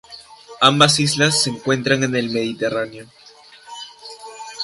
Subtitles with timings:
[0.61, 3.07] Ambas islas se encuentran en medio del Mediterráneo.